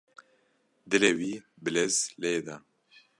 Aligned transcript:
Dilê 0.89 1.11
wî 1.19 1.33
bi 1.63 1.69
lez 1.75 1.95
lê 2.21 2.33
da. 2.45 2.55